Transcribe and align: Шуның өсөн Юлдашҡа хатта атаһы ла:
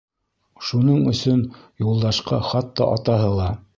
Шуның 0.69 1.03
өсөн 1.11 1.43
Юлдашҡа 1.89 2.41
хатта 2.49 2.89
атаһы 2.97 3.29
ла: 3.43 3.53